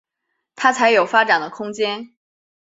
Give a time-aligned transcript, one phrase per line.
[0.55, 2.15] 他才有发展的空间